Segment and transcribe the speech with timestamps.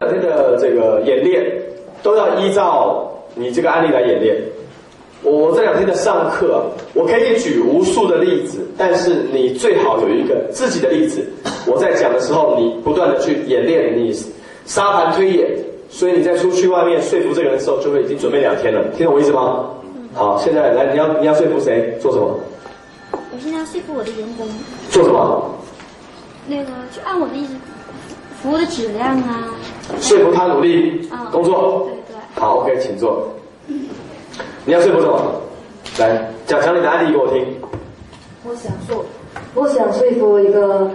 [0.00, 1.44] 两天的这个演练
[2.02, 4.34] 都要依照你这个案例来演练。
[5.22, 11.22] 我这两天的上课，我可以举无数的例子，但是你最好有一个自己的例子。
[11.66, 14.10] 我在讲的时候，你不断的去演练你
[14.64, 15.46] 沙盘推演，
[15.90, 18.82] 所以你在出去外面说服这个人的时候，就会已经准备两天了。
[18.96, 19.68] 听懂我意思吗？
[20.14, 22.40] 好，现在来，你要你要说服谁做什么？
[23.12, 24.48] 我现在要说服我的员工，
[24.88, 25.54] 做什么？
[26.46, 27.52] 那个就按我的意思，
[28.42, 29.54] 服务的质量啊。
[29.98, 31.86] 说服他努力工作。
[31.86, 32.16] 对对。
[32.34, 33.28] 好，OK，请坐。
[34.64, 35.20] 你要说服什么？
[35.98, 37.44] 来讲讲你的案例给我听。
[38.44, 39.04] 我想说，
[39.54, 40.88] 我想说服一个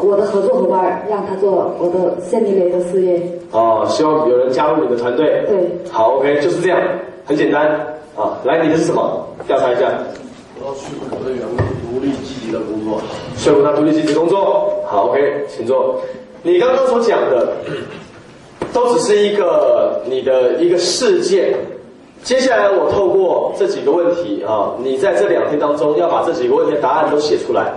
[0.00, 3.22] 我的合作伙伴，让他做我的县里雷的事业。
[3.50, 5.44] 哦，希望有人加入你的团队。
[5.46, 5.70] 对。
[5.90, 6.80] 好，OK，就是这样，
[7.24, 7.68] 很简单
[8.16, 8.38] 啊。
[8.44, 9.26] 来，你的是什么？
[9.46, 9.82] 调查一下。
[10.60, 11.56] 我要说服我的员工
[11.90, 13.00] 独立积极的工作。
[13.36, 14.72] 说服他独立积极工作。
[14.86, 16.00] 好，OK，请坐。
[16.42, 17.52] 你刚刚所讲的，
[18.72, 21.54] 都只是一个你的一个事件。
[22.22, 27.72] 接下来我透过这几个问题啊，你在这两天当中要把这几个问题的答案都写出来。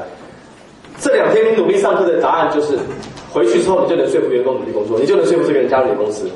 [1.02, 2.78] 这两天你努力上课的答案就是，
[3.34, 6.30] 回去之后你就能说服员工努力工作，你就能说服这个人加入你公司，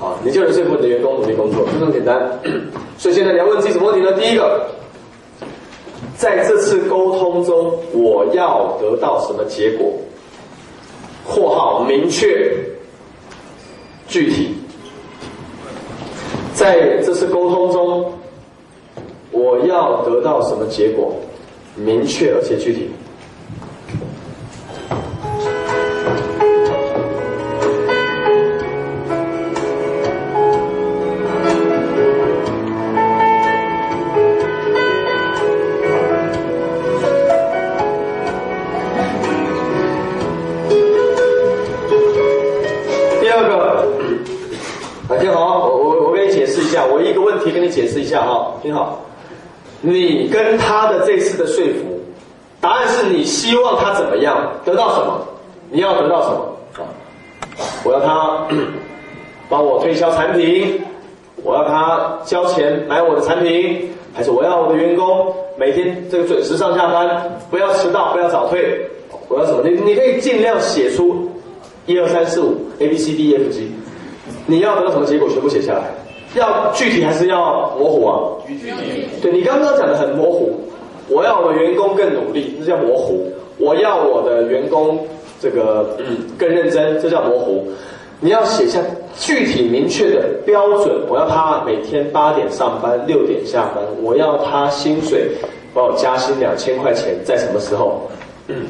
[0.00, 2.30] 啊，你就能说服你的员工努力工作，就这么简单。
[2.96, 4.12] 所以现在你要问自己什么问题呢？
[4.12, 4.64] 第一个，
[6.16, 9.92] 在这次沟通中我要得到什么结果
[11.28, 12.56] ？（括号明确、
[14.10, 14.56] 具体）。
[16.52, 18.12] 在这次沟通中，
[19.30, 21.14] 我要得到什么结果？
[21.76, 22.90] 明确而且具体。
[73.00, 73.72] C D E F G，
[74.46, 75.84] 你要得到什么结果，全部写下来。
[76.36, 78.14] 要具体还是要模糊啊？
[78.46, 78.70] 具体。
[79.20, 80.60] 对你刚刚讲的很模糊，
[81.08, 83.26] 我要我的员工更努力，这叫模糊。
[83.58, 85.04] 我要我的员工
[85.40, 87.66] 这个嗯更认真，这叫模糊。
[88.20, 88.80] 你要写下
[89.18, 93.82] 具体明确的标准，我要他每天八点上班，六点下班。
[94.00, 95.32] 我要他薪水
[95.74, 98.08] 帮我加薪两千块钱，在什么时候？
[98.46, 98.66] 嗯，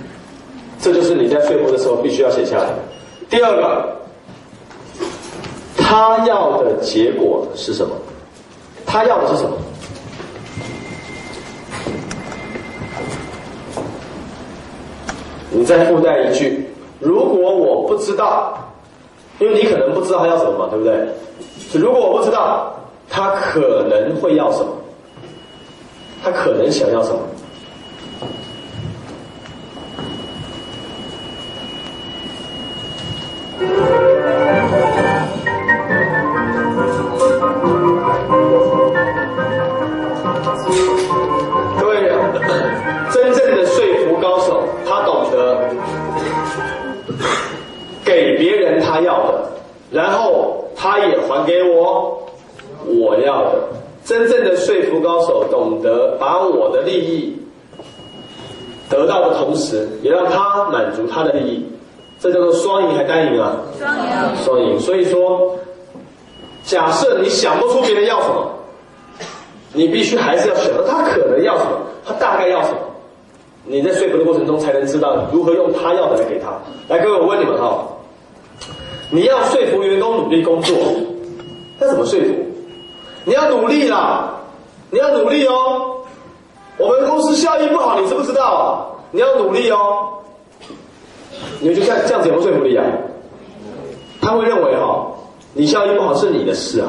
[0.80, 2.78] 这就是你在说服的时候必须要写下来的。
[3.28, 3.99] 第二个。
[5.90, 7.92] 他要的结果是什么？
[8.86, 9.56] 他要的是什么？
[15.50, 18.56] 你再附带一句：如果我不知道，
[19.40, 21.08] 因为你可能不知道他要什么嘛，对不对？
[21.72, 22.72] 如果我不知道，
[23.08, 24.68] 他可能会要什么？
[26.22, 27.18] 他可能想要什么？
[59.50, 61.66] 同时，也让他满足他的利益，
[62.20, 63.56] 这叫做双赢还单赢啊？
[63.76, 64.04] 双赢。
[64.44, 64.78] 双赢。
[64.78, 65.56] 所以说，
[66.62, 68.48] 假设你想不出别人要什么，
[69.72, 71.72] 你必须还是要选择他可能要什么，
[72.06, 72.78] 他大概要什么，
[73.64, 76.52] 你在说服的过程中才能知道如何用他要的来给他。
[76.86, 77.88] 来，各位，我问你们哈。
[79.10, 80.76] 你要说服员工努力工作，
[81.80, 82.26] 那怎么说服？
[83.24, 84.32] 你要努力啦，
[84.90, 85.96] 你要努力哦。
[86.78, 88.49] 我们公司效益不好，你知不知道？
[89.10, 90.08] 你要努力哦。
[91.60, 92.84] 你们就这样这样子有有说服力啊？
[94.22, 95.06] 他会认为哈，
[95.54, 96.88] 你效益不好是你的事啊，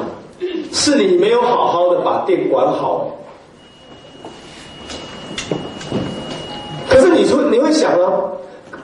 [0.71, 3.07] 是你没有好好的把店管好。
[6.89, 8.11] 可是你说你会想啊，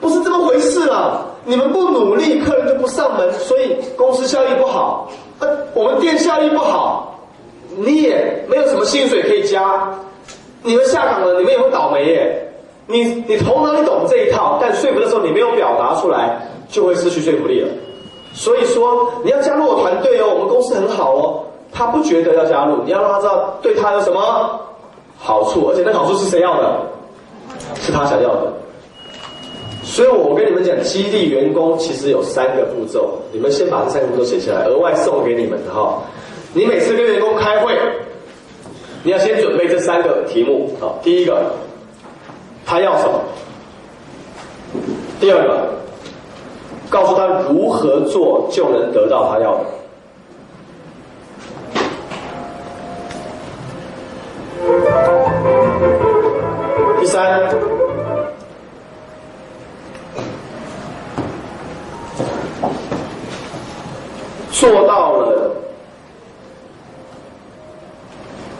[0.00, 1.26] 不是这么回事啦。
[1.44, 5.10] 你们不努力，客人就不上门，所以公司效益不好。
[5.40, 7.20] 呃，我们店效益不好，
[7.76, 9.90] 你也没有什么薪水可以加。
[10.62, 12.47] 你们下岗了，你们也会倒霉耶。
[12.88, 17.68] 你你头脑里懂这一套，但说服的时候你没有表达出来，就会失去说服力了。
[18.34, 21.44] 所以说你要加入我团队哦，我们公司很好哦。
[21.70, 24.58] 他不觉得要加入，你要让他知道对他有什么
[25.18, 26.80] 好处，而且那好处是谁要的？
[27.82, 28.52] 是他想要的。
[29.84, 36.02] 所以我跟你们讲，激励员工其实有三个步骤，你们先把这三个步骤写下来，额外送给你们的哈。
[36.54, 37.74] 你每次跟员工开会，
[39.02, 40.96] 你要先准备这三个题目啊。
[41.02, 41.52] 第一个，
[42.70, 43.18] 他要什么？
[45.18, 45.70] 第二个，
[46.90, 49.64] 告诉他如何做就能得到他要的。
[57.00, 57.48] 第三，
[64.52, 65.50] 做到了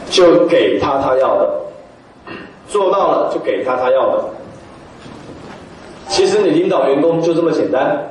[0.08, 1.50] 就给他他要的，
[2.68, 4.24] 做到了就给他他要的。
[6.08, 8.10] 其实你领导员工就这么简单，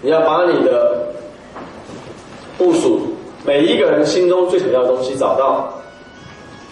[0.00, 1.06] 你要把你的
[2.58, 3.00] 部署
[3.44, 5.72] 每一个人心中最想要的东西找到。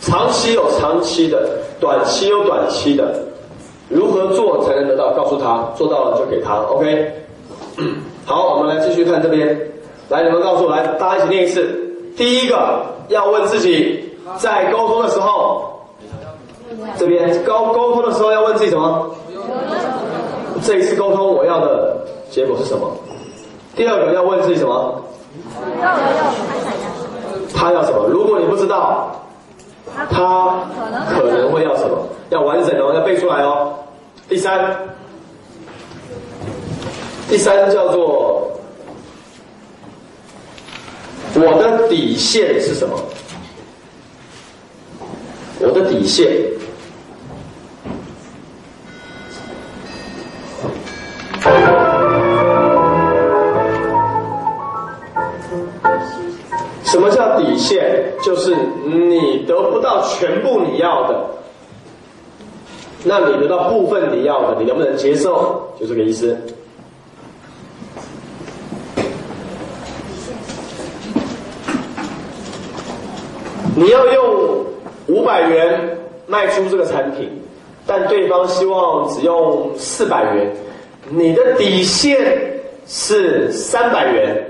[0.00, 1.48] 长期有长期的，
[1.78, 3.14] 短期有短期的，
[3.88, 5.12] 如何做才能得到？
[5.12, 6.56] 告诉他，做到了就给他。
[6.56, 7.12] OK，
[8.26, 9.56] 好，我们来继续看这边。
[10.08, 11.78] 来，你们告诉我，来，大家一起念一次。
[12.16, 15.71] 第一个要问自己，在沟通的时候，
[16.98, 19.14] 这边沟沟通的时候要问自己什么？
[20.62, 21.96] 这一次沟通我要的
[22.30, 22.90] 结果是什么？
[23.74, 25.02] 第二个要问自己什么？
[27.54, 28.06] 他要什么？
[28.08, 29.18] 如果你不知道。
[30.10, 30.66] 他
[31.10, 31.98] 可能会要什么？
[32.30, 33.74] 要完整哦，要背出来哦。
[34.26, 34.74] 第三，
[37.28, 38.50] 第三叫做
[41.34, 42.96] 我的底线是什么？
[45.60, 46.32] 我的底线。
[57.02, 58.12] 么叫底线？
[58.22, 58.54] 就是
[58.84, 61.24] 你得不到全部你要的，
[63.02, 65.68] 那你得到部分你要的，你能不能接受？
[65.80, 66.38] 就这个意思。
[73.74, 74.64] 你要用
[75.08, 77.28] 五百元卖出这个产品，
[77.84, 80.52] 但对方希望只用四百元，
[81.08, 84.46] 你的底线是三百元，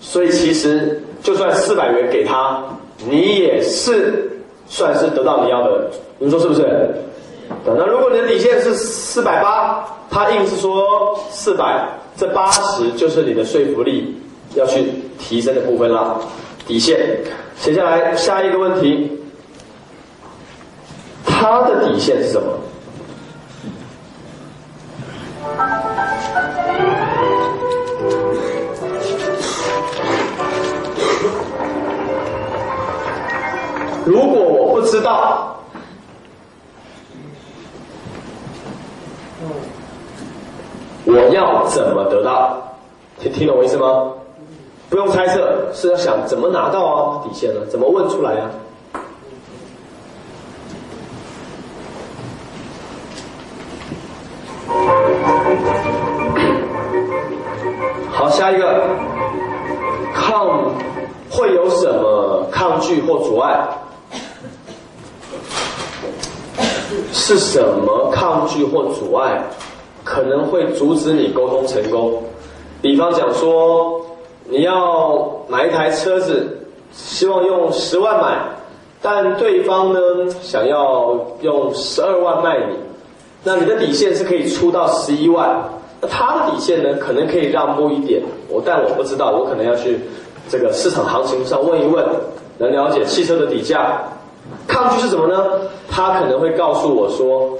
[0.00, 1.00] 所以其实。
[1.26, 2.62] 就算四百元给他，
[3.10, 4.30] 你也是
[4.68, 5.90] 算是得到你要的，
[6.20, 6.94] 你说是不是？
[7.64, 11.84] 那如果你的底线是四百八，他硬是说四百，
[12.16, 14.16] 这八十就是你的说服力
[14.54, 14.84] 要去
[15.18, 16.20] 提升的部分了。
[16.64, 17.18] 底线
[17.58, 19.10] 写下来，下一个问题，
[21.24, 22.52] 他的底线是什么？
[34.06, 35.56] 如果我不知道，
[41.04, 42.56] 我要怎么得到？
[43.18, 44.12] 听听懂我意思吗？
[44.88, 47.62] 不用猜测，是要想怎么拿到啊底线呢？
[47.68, 48.48] 怎么问出来啊？
[58.12, 58.86] 好，下一个，
[60.14, 60.70] 抗
[61.28, 63.66] 会有什么抗拒或阻碍？
[67.12, 69.42] 是什么抗拒或阻碍，
[70.04, 72.22] 可能会阻止你沟通成功？
[72.80, 74.00] 比方讲说，
[74.48, 76.58] 你要买一台车子，
[76.92, 78.38] 希望用十万买，
[79.02, 80.00] 但对方呢
[80.40, 82.76] 想要用十二万卖你，
[83.42, 85.68] 那你的底线是可以出到十一万，
[86.00, 89.98] 那他的底线呢可能可以让步一点，我但我不知道，我可能要去
[90.48, 92.06] 这个市场行情上问一问，
[92.58, 94.00] 能了解汽车的底价。
[94.86, 95.44] 抗拒是什么呢？
[95.90, 97.58] 他可能会告诉我说：“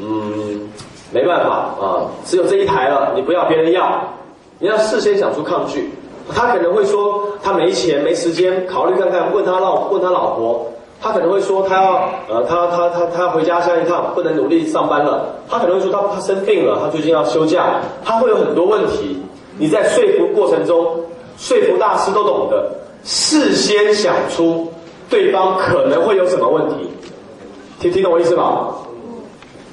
[0.00, 0.68] 嗯，
[1.12, 4.02] 没办法啊，只有这一台了，你不要，别人要。
[4.58, 5.90] 你要事先想出抗拒。”
[6.34, 10.66] 他可能会说：“他没钱，没时间，考虑看看。”问他老问他老婆，
[11.00, 19.20] 他可能会说：“他要呃，他他他他要回家乡一趟，不能努力上班了。”他可能会说：“他他生病了，他最近要休假。”他会有很多问题。
[19.58, 21.00] 你在说服过程中，
[21.36, 22.70] 说服大师都懂得
[23.04, 24.72] 事先想出。
[25.12, 26.90] 对方可能会有什么问题？
[27.78, 28.68] 听听懂我意思吧？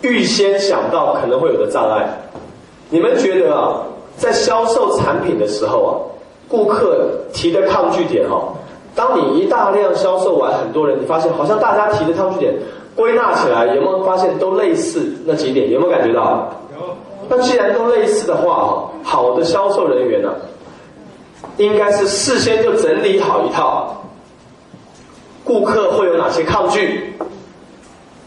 [0.02, 2.06] 预先想到可能会有的障碍。
[2.90, 3.82] 你们觉得啊，
[4.18, 5.92] 在销售产品的时候啊，
[6.50, 8.54] 顾客提的抗拒点哈，
[8.94, 12.54] 当你一大量销售完，很多人你发现好像大家提的抗拒点
[12.94, 15.72] 归纳起来，有没有发现都类似那几点？
[15.72, 16.50] 有没有感觉到？
[17.30, 20.34] 那既然都类似的话哈，好的销售人员呢、
[21.56, 23.99] 应该是事先就整理好一套，
[25.50, 27.12] 顾客会有哪些抗拒，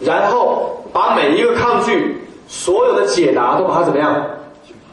[0.01, 4.27] 然后把每一个抗拒所有的解答都把它怎么样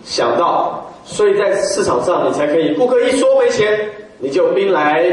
[0.04, 5.04] 想到，所以在市场上你才可以，顾客一说没钱，你就兵来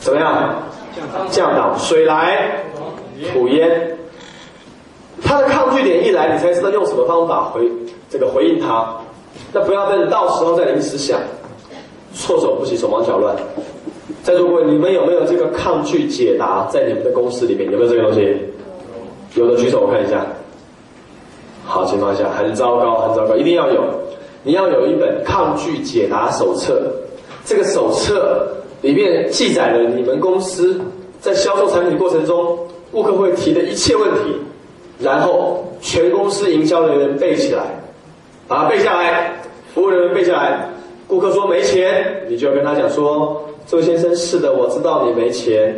[0.00, 0.64] 怎么样
[1.30, 2.64] 降档，水来
[3.32, 3.96] 土淹。
[5.22, 7.70] 他的抗拒点一来，你才知道用什么方法回
[8.10, 8.96] 这个回应他。
[9.52, 11.20] 那不要等到时候再临时想，
[12.12, 13.36] 措手不及，手忙脚乱。
[14.24, 17.70] 在座各位，你们有没有这个抗拒解答在你们的公司里面？
[17.70, 18.34] 有没有这个东西？
[19.34, 20.24] 有的举手，我看一下。
[21.66, 23.84] 好请放下，很糟糕，很糟糕，一定要有。
[24.42, 26.90] 你要有一本抗拒解答手册，
[27.44, 28.48] 这个手册
[28.80, 30.80] 里面记载了你们公司
[31.20, 32.58] 在销售产品过程中，
[32.90, 34.36] 顾客会提的一切问题，
[35.00, 37.62] 然后全公司营销人员背起来，
[38.48, 39.34] 把它背下来，
[39.74, 40.66] 服务人员背下来。
[41.06, 45.74] 顾客说没钱，你就要跟他讲说，这位先生，是的，我知道你没钱，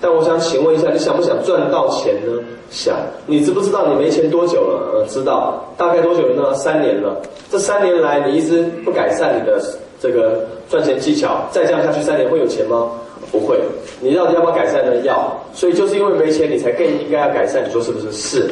[0.00, 2.42] 但我想请问一下，你想不想赚到钱呢？
[2.70, 2.94] 想。
[3.26, 4.98] 你知不知道你没钱多久了？
[4.98, 5.64] 呃，知道。
[5.76, 6.54] 大概多久了呢？
[6.54, 7.20] 三年了。
[7.50, 9.60] 这三年来，你一直不改善你的
[10.00, 12.90] 这个赚钱技巧，再这样下去，三年会有钱吗？
[13.32, 13.58] 不会。
[14.00, 14.94] 你到底要不要改善呢？
[15.02, 15.36] 要。
[15.52, 17.64] 所以就是因为没钱，你才更应该要改善。
[17.66, 18.12] 你说是不是？
[18.12, 18.46] 是。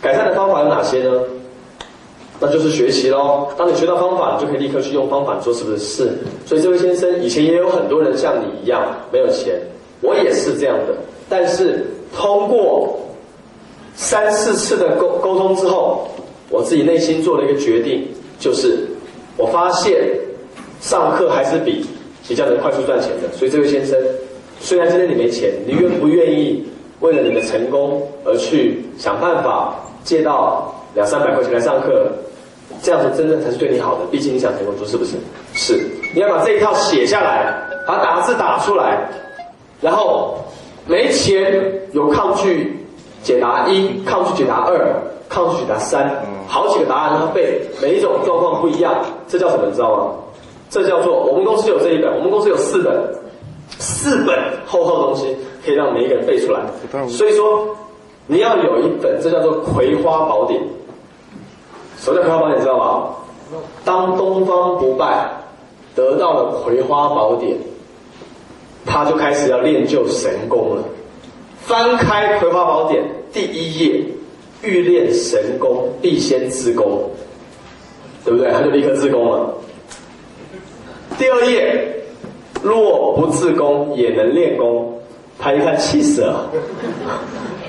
[0.00, 1.10] 改善的方法有哪些呢？
[2.40, 3.48] 那就是学习喽。
[3.56, 5.36] 当你学到方法，你就可以立刻去用方法。
[5.40, 5.78] 做是不是？
[5.78, 6.10] 是。
[6.46, 9.60] 所以这位先生，以前也有很多人像你一样没有钱，
[10.00, 10.94] 我也是这样的。
[11.28, 11.84] 但是
[12.16, 12.98] 通过
[13.94, 16.08] 三四次的沟沟通之后，
[16.48, 18.06] 我自己内心做了一个决定，
[18.38, 18.86] 就是
[19.36, 19.98] 我发现
[20.80, 21.84] 上课还是比
[22.28, 23.28] 比较能快速赚钱的。
[23.36, 23.98] 所以这位先生，
[24.60, 26.64] 虽然今天你没钱，你愿不愿意
[27.00, 32.10] 为了你的成功而去想办法借到两三百块钱来上课？
[32.82, 35.16] 这样子真正才是对你好的，毕竟你想成功，说是不是？
[35.54, 35.80] 是，
[36.14, 37.52] 你要把这一套写下来，
[37.86, 39.08] 把打字打出来，
[39.80, 40.38] 然后
[40.86, 41.60] 没钱
[41.92, 42.78] 有抗拒
[43.22, 44.94] 解答一，抗拒解答二，
[45.28, 48.94] 抗拒解答三，好几个答案让他背，每一种状况不一样，
[49.26, 49.66] 这叫什么？
[49.66, 50.12] 你知道吗？
[50.70, 52.94] 这叫做我们公司有这一本，我们公司有四本，
[53.78, 56.60] 四本厚厚的东西可以让每一个人背出来。
[57.08, 57.74] 所以说
[58.26, 60.60] 你要有一本，这叫做《葵花宝典》。
[62.00, 62.60] 什么叫葵花宝典？
[62.60, 63.14] 知道吗？
[63.84, 65.26] 当东方不败
[65.94, 67.56] 得到了葵花宝典，
[68.84, 70.82] 他就开始要练就神功了。
[71.62, 73.02] 翻开葵花宝典
[73.32, 74.04] 第一页，
[74.62, 77.02] 欲练神功，必先自宫，
[78.24, 78.50] 对不对？
[78.52, 79.54] 他就立刻自宫了。
[81.18, 82.02] 第二页，
[82.62, 85.00] 若不自宫也能练功，
[85.38, 86.50] 他一看气死了。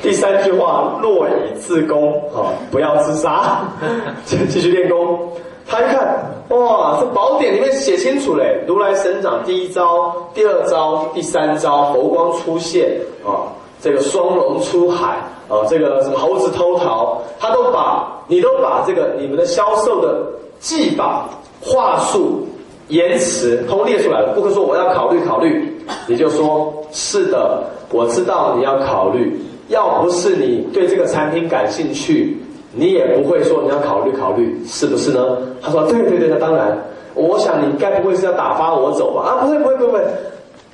[0.01, 3.61] 第三句话，若以自宫，啊，不要自杀，
[4.25, 5.19] 继续练功。
[5.67, 13.51] 他一看，哇，这宝典里面写清楚嘞，如来神掌第一招、第二招、第三招，佛光出现啊，
[13.81, 20.25] 这个双龙出海啊，这个什么猴子偷桃，他都把你都把这个你们的销售的
[20.59, 21.25] 技法、
[21.61, 22.47] 话术、
[22.87, 24.33] 言辞通列出来了。
[24.33, 25.77] 顾客说我要考虑考虑，
[26.07, 29.39] 你就说是的，我知道你要考虑。
[29.69, 32.37] 要不是你对这个产品感兴趣，
[32.73, 35.37] 你也不会说你要考虑考虑，是不是呢？
[35.61, 36.77] 他说对对对，那当然。
[37.15, 39.23] 我想你该不会是要打发我走吧？
[39.23, 39.99] 啊，不会不会不会。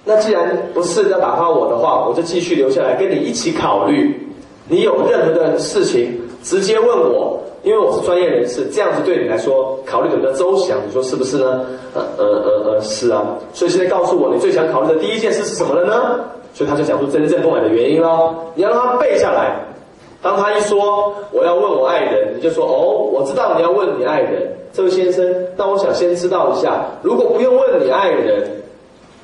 [0.03, 4.13] 那既然不是要打发我的话，我就继续留下来跟你一起考虑。
[4.67, 10.77] 你有任何的事情，直接问我，因为我是专业人士，这样子对你来说考虑的比较周详。
[10.85, 11.61] 你说是不是呢？
[11.95, 13.25] 呃呃呃呃，是啊。
[13.53, 16.19] 所以现在告诉我，你最想考虑的第一件事是什么了呢？
[16.55, 18.33] 所以他就讲出真正不买的原因喽。
[18.55, 19.55] 你要让他背下来。
[20.23, 25.23] 当他一说我要问我爱人，你就说哦，我知道你要问你爱人，这位先生。
[25.55, 28.49] 那我想先知道一下，如果不用问你爱人，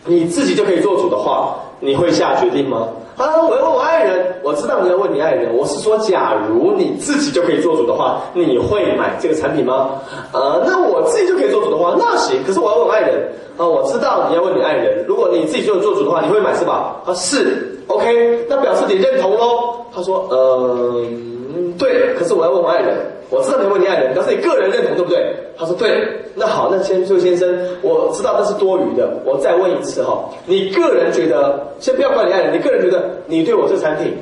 [0.05, 2.89] 你自己就可以做主的话，你会下决定吗？
[3.21, 5.55] 啊，我要问我爱人，我知道你要问你爱人。
[5.55, 9.91] 我是说，假如你自己就可以做主的话，你会买这个产品吗？
[10.33, 12.43] 呃，那我自己就可以做主的话，那行。
[12.43, 16.95] 可是我要问爱人啊，我知道你要问你爱人，如果你自己就能做主的话，你会买是吧？
[17.05, 19.75] 啊，是，OK，那表示你认同喽。
[19.93, 21.40] 他说，嗯，
[21.77, 22.95] 对，可是我要问我爱人，
[23.29, 25.35] 我知道你问你爱人，表示你个人认同，对不对？
[25.57, 27.47] 他说对，那好，那先这位先生，
[27.81, 34.13] 我知道这是多余的，我再问一次哈，你个人觉得，先不要管你爱人，你个人觉得你对我这产品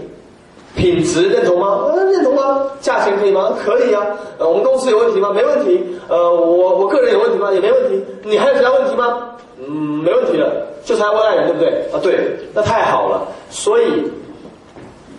[0.76, 1.92] 品质认同吗？
[1.94, 3.54] 呃，认同吗，价钱可以吗？
[3.66, 4.06] 可以啊。
[4.38, 5.32] 呃，我们公司有问题吗？
[5.34, 5.84] 没问题。
[6.08, 7.52] 呃，我我个人有问题吗？
[7.52, 8.04] 也没问题。
[8.24, 9.30] 你还有其他问题吗？
[9.60, 11.70] 嗯，没问题了，就是要问爱人，对不对？
[11.92, 13.28] 啊，对，那太好了。
[13.50, 14.04] 所以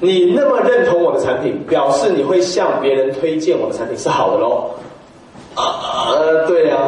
[0.01, 4.71] 你那么认同我的产品，表示你会向别人推荐我的产品是好的喽。
[5.55, 6.13] 啊，
[6.47, 6.79] 对呀、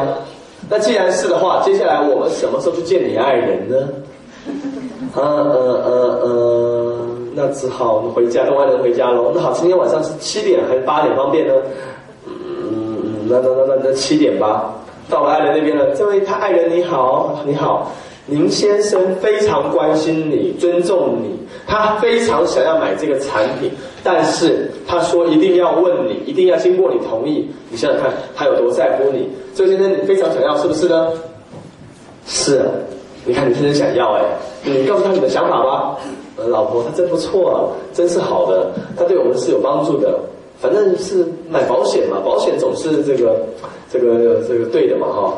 [0.70, 3.88] 那既然是的话，接下来我们什么时候去见你爱人呢？
[5.14, 6.98] 啊呃呃呃，
[7.34, 9.30] 那只好我们回家跟爱人回家喽。
[9.34, 11.54] 那好，今天晚上是七点还是八点方便呢？
[12.26, 14.72] 嗯，那那那那那七点吧。
[15.10, 17.92] 到了爱人那边了，这位他爱人你好，你好，
[18.24, 21.41] 您先生非常关心你，尊重你，
[21.72, 23.70] 他非常想要买这个产品，
[24.04, 27.50] 但是他说一定要问你，一定要经过你同意。
[27.70, 29.26] 你想想看，他有多在乎你。
[29.54, 31.10] 这位先生，你非常想要，是不是呢？
[32.26, 32.66] 是啊，
[33.24, 34.22] 你看你真的想要哎，
[34.64, 35.96] 你告诉他你的想法吧。
[36.46, 37.56] 老婆，他真不错啊，
[37.94, 40.20] 真是好的，他对我们是有帮助的。
[40.60, 43.40] 反正是买保险嘛，保险总是这个
[43.90, 45.32] 这个这个对的嘛哈、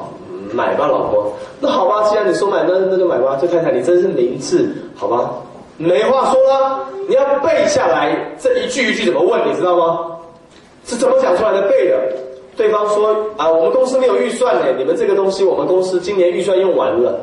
[0.52, 1.32] 买吧，老婆。
[1.60, 3.38] 那好吧，既然你说买，那那就买吧。
[3.40, 5.32] 这太太，你真是明智，好吧？
[5.76, 10.10] 没话说了，你要背下来这一句一句怎么问，你知道吗？
[10.86, 11.96] 是怎么讲出来的背的？
[12.56, 17.18] 对方说啊，我们公司没有预算呢，你们这个东西我们公司今年预算用完了，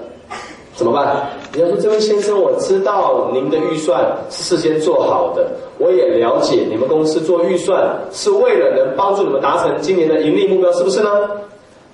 [0.76, 1.30] 怎么办？
[1.54, 11.10] 你要说这位先生，我知道您的预算是事先做好的，我也了解你们公司做预算是为了能帮助你们达成今年的盈利目标，是不是呢？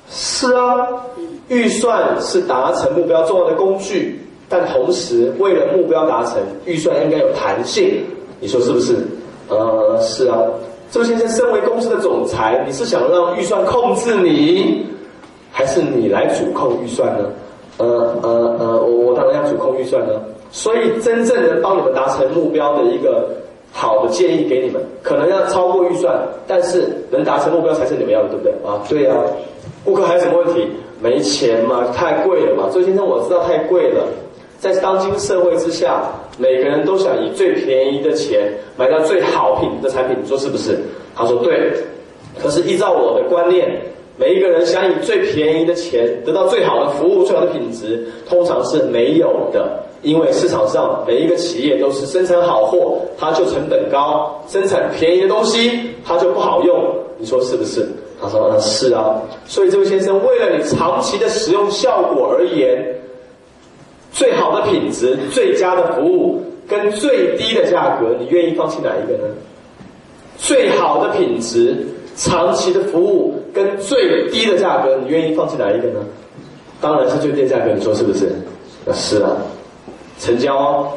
[0.10, 0.88] 是啊，
[1.50, 6.36] 预算是达成目标重要的工具，但同时为了目标达成，
[6.66, 8.04] 预算应该有弹性，
[8.40, 8.96] 你说是不是？
[9.50, 10.38] 呃，是啊。
[10.90, 14.86] 周先生，身为公司的总裁，你是想让预算控制你，
[15.52, 17.30] 还是你来主控预算呢？
[17.78, 20.14] 呃呃呃，我我当然要主控预算呢。
[20.50, 23.28] 所以，真正能帮你们达成目标的一个
[23.74, 28.54] 好的建议给你们，可能要超过预算，但是能达成目标才是你们要的，对不对？
[28.66, 29.14] 啊，对呀、
[29.84, 30.66] 顾客还有什么问题？
[31.02, 32.70] 没钱嘛，太贵了嘛。
[32.74, 34.08] 周先生，我知道太贵了。
[34.60, 40.78] 在当今社会之下，每个人都想以最便宜的钱买到最好品的产品，你说是不是？
[41.16, 41.74] 他说对。
[42.42, 43.82] 可是依照我的观念，
[44.16, 49.84] 每一个人想以最便宜的钱得到最好的服务、最好的品质，通常是没有的。
[50.04, 55.72] 因为市场上每一个企业都是生产好货，它就成本高；生产便宜的东西，
[56.06, 56.96] 它就不好用。
[57.18, 57.84] 你说是不是？
[58.22, 62.86] 他说：“嗯，是啊。”所以这位先生，为了你长期的使用效果而言，
[64.18, 69.30] 最好的品质、最佳的服务跟最低的价格，你愿意放弃哪一个呢？
[70.38, 76.00] 最好的品质、长期的服务跟最低的价格，你愿意放弃哪一个呢？
[76.82, 78.26] 当然是最低的价格，你说是不是？
[78.88, 79.38] 啊是啊，
[80.20, 80.90] 成交哦。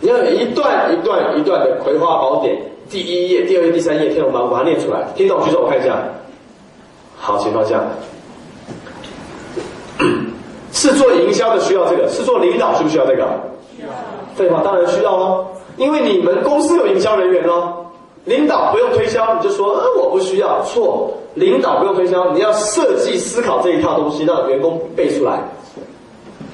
[0.00, 2.54] 你要有一段一段一段的《葵花宝典》，
[2.88, 5.02] 第一页、第二页、第三页，天龙八部把它念出来。
[5.14, 6.02] 听懂举手，我看一下。
[7.18, 7.84] 好，请放下。
[10.84, 13.26] 是做营销的需要这个，是做领导需不需要这个？
[13.74, 13.88] 需要
[14.36, 15.46] 废话，当然需要哦，
[15.78, 17.72] 因为你们公司有营销人员哦。
[18.26, 20.62] 领导不用推销，你就说，呃，我不需要。
[20.64, 25.42] 错，领导不用推销，你要设计思考这一套东西，让员工背出来。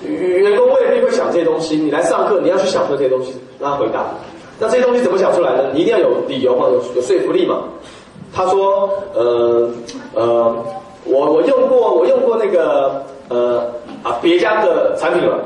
[0.05, 4.05] 员工未必会想这些东西，你来上课，你要去想出这些东西，让他回答。
[4.59, 5.65] 那这些东西怎么想出来呢？
[5.73, 7.59] 你一定要有理由嘛，有有说服力嘛。
[8.35, 9.71] 他说，呃
[10.15, 10.57] 呃，
[11.05, 13.65] 我我用过，我用过那个呃
[14.03, 15.39] 啊别家的产品了。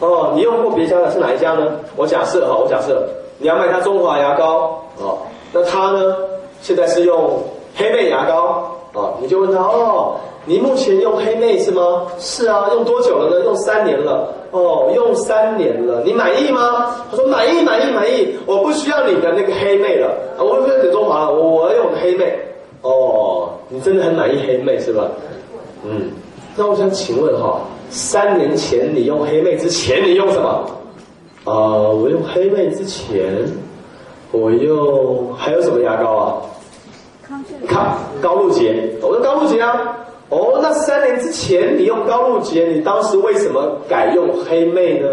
[0.00, 1.72] 哦，你用过别家的是哪一家呢？
[1.96, 5.18] 我假设哈，我假设你要卖他中华牙膏哦，
[5.52, 6.16] 那他呢
[6.60, 7.40] 现在是用
[7.74, 12.06] 黑妹牙膏哦，你就问他哦，你目前用黑妹是吗？
[12.18, 13.44] 是啊，用多久了呢？
[13.44, 14.32] 用三年了。
[14.52, 17.04] 哦，用三年了，你满意吗？
[17.10, 18.36] 他说满意，满意，满意。
[18.46, 22.38] 我不需要你的那个黑妹了，啊，我不要你中华了，我我要用黑妹。
[22.82, 25.08] 哦，你真的很满意黑妹是吧？
[25.84, 26.10] 嗯，
[26.54, 30.70] 那我想请问哈、三年前你用黑妹之前你用什么？
[31.44, 33.46] 啊、我用黑妹之前，
[34.32, 36.42] 我用还有什么牙膏啊？
[37.68, 39.96] 康高露洁，我用高露洁啊。
[40.28, 45.08] 哦，那三年之前你用高露洁，你当时为什么改用黑妹呢？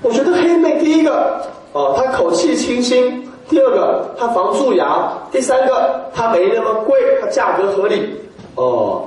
[0.00, 8.14] 我觉得黑妹第一个，哦，它口气清新；第二个，它防蛀牙；第三个，它没那么贵，它价格合理。
[8.54, 9.04] 哦，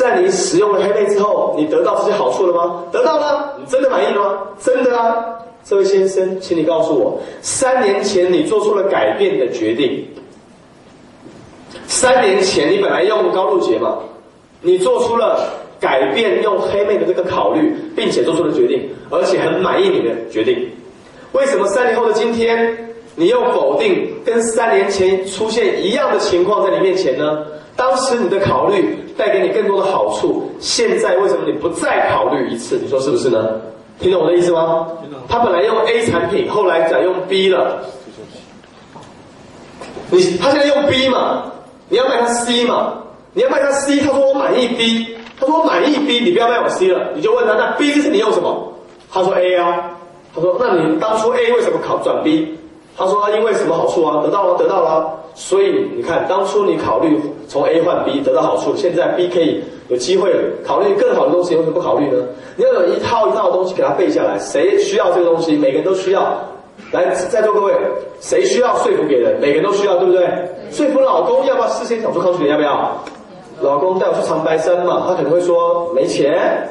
[0.00, 2.84] 在你使用了黑妹之后，你得到这些好处了吗？
[2.90, 4.38] 得到了，你真的满意了吗？
[4.58, 5.26] 真的啊，
[5.62, 10.02] 这位先生，请你告诉我，三年前你做出了改变的决定。
[11.86, 13.98] 三年前你本来用高露洁嘛，
[14.62, 20.66] 你做出了改变用黑妹的这个考虑，并且做出了决定，而且很满意你的决定。
[21.32, 27.44] 为什么三年后的今天，你又否定跟三年前出现一样的情况在你面前呢？
[27.80, 32.76] 当时你的考虑带给你更多的好处，现在为什么你不再考虑一次？
[32.76, 33.58] 你说是不是呢？
[33.98, 34.86] 听懂我的意思吗？
[35.26, 37.82] 他本来用 A 产品，后来改用 B 了。
[40.10, 41.44] 你他现在用 B 嘛，
[41.88, 42.92] 你要卖他 C 嘛？
[43.32, 48.74] 你要卖他 C，他说我满意 B，他说我满意 B，你不要卖我 C 了，你就问他那 B 这是你用什么？
[49.10, 49.90] 他说 A 啊，
[50.34, 52.58] 他说那你当初 A 为什么考转 B？
[52.96, 54.20] 他说因为什么好处啊？
[54.22, 55.10] 得到了，得到了。
[55.34, 60.30] 所以你看，当初你考虑从 A 换 B 得到好处，现在 B 可以有机会
[60.66, 62.22] 考虑更好的东西，为什么不考虑呢？
[62.56, 65.56] 你要有一套一套的东西给他背下来，谁需要这个东西？
[65.56, 66.36] 每个人都需要。
[66.92, 67.74] 来，在座各位，
[68.20, 69.38] 谁需要说服别人？
[69.40, 70.28] 每个人都需要，对不对？
[70.72, 72.50] 说服老公要不要事先想出抗拒点？
[72.50, 72.90] 要不要？
[73.60, 76.66] 老公带我去长白山嘛，他可能会说没钱，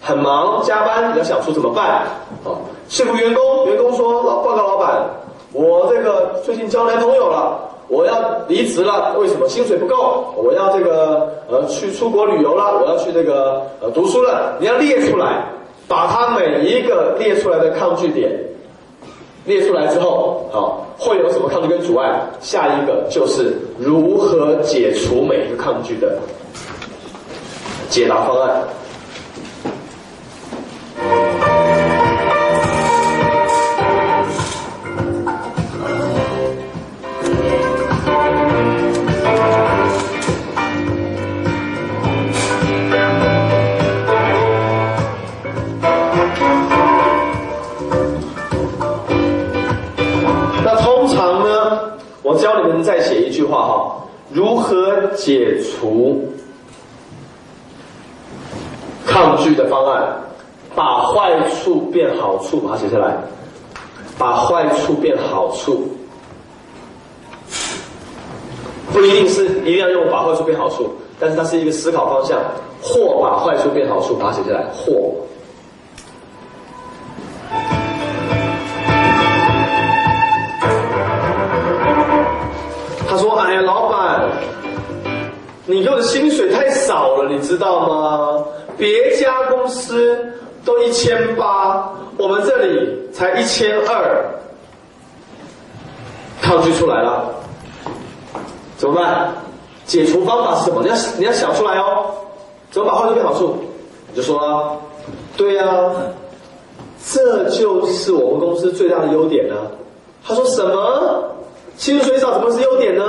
[0.00, 2.02] 很忙，加班，你要想出怎么办？
[2.44, 2.56] 哦，
[2.88, 5.04] 说服员工，员工说老报告老板，
[5.52, 7.66] 我这个最近交男朋友了。
[7.88, 8.14] 我要
[8.46, 10.32] 离职了，为什么薪水不够？
[10.36, 14.56] 我要这个呃去出国旅游了，我要去这个呃读书了。
[14.60, 15.44] 你要列出来，
[15.88, 18.30] 把它每一个列出来的抗拒点
[19.44, 22.22] 列出来之后，好会有什么抗拒跟阻碍？
[22.40, 26.16] 下一个就是如何解除每一个抗拒的
[27.88, 28.62] 解答方案。
[53.40, 53.96] 句话哈，
[54.30, 56.22] 如何解除
[59.06, 60.14] 抗拒的方案？
[60.74, 63.16] 把坏处变好处，把它写下来。
[64.18, 65.88] 把坏处变好处，
[68.92, 72.38] 不一定是一定要用把坏处变好处，但是它是一个思考方向。
[72.82, 74.64] 或把坏处变好处，把它写下来。
[74.74, 75.14] 或。
[83.20, 84.28] 说：“哎呀，老板
[85.66, 88.44] 你给我的薪水太少了，你知道吗？
[88.78, 90.18] 别家公司
[90.64, 94.24] 都一千八，我们这里才一千二，
[96.40, 97.26] 抗拒出来了，
[98.78, 99.32] 怎么办？
[99.84, 100.82] 解除方法是什么？
[100.82, 102.06] 你要你要想出来哦。
[102.70, 103.56] 怎么把坏处变好处？
[104.12, 104.80] 你就说，
[105.36, 105.66] 对呀，
[107.12, 109.54] 这就是我们公司最大的优点呢。
[110.24, 111.24] 他说什么？
[111.80, 113.04] 薪水少怎么是优点呢？